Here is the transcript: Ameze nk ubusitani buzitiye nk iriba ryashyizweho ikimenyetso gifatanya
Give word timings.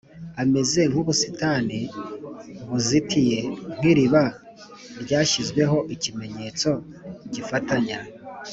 Ameze 0.41 0.81
nk 0.91 0.97
ubusitani 1.01 1.79
buzitiye 2.69 3.39
nk 3.77 3.83
iriba 3.91 4.23
ryashyizweho 5.01 5.77
ikimenyetso 5.93 6.69
gifatanya 7.35 7.99